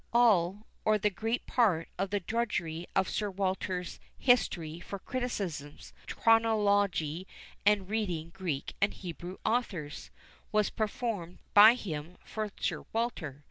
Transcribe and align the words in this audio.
All, 0.13 0.65
or 0.83 0.97
the 0.97 1.11
greatest 1.11 1.45
part 1.45 1.87
of 1.99 2.09
the 2.09 2.19
drudgery 2.19 2.87
of 2.95 3.07
Sir 3.07 3.29
Walter's 3.29 3.99
History 4.17 4.79
for 4.79 4.97
criticisms, 4.97 5.93
chronology, 6.07 7.27
and 7.67 7.87
reading 7.87 8.31
Greek 8.31 8.73
and 8.81 8.95
Hebrew 8.95 9.37
authors, 9.45 10.09
was 10.51 10.71
performed 10.71 11.37
by 11.53 11.75
him 11.75 12.17
for 12.25 12.49
Sir 12.59 12.83
Walter." 12.91 13.39